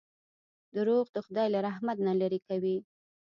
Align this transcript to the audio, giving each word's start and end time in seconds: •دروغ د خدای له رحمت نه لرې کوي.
•دروغ 0.75 1.05
د 1.15 1.17
خدای 1.25 1.47
له 1.53 1.59
رحمت 1.67 1.97
نه 2.07 2.13
لرې 2.21 2.39
کوي. 2.47 2.77